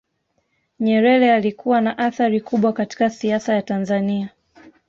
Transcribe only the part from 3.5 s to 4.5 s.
ya tanzania